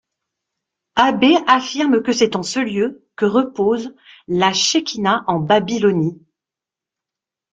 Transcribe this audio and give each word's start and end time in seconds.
Abaye 0.95 1.37
affirme 1.45 2.01
que 2.01 2.11
c'est 2.11 2.35
en 2.35 2.41
ce 2.41 2.57
lieu 2.59 3.07
que 3.15 3.25
repose 3.25 3.93
la 4.27 4.51
Shekhinah 4.51 5.23
en 5.27 5.37
Babylonie. 5.37 6.19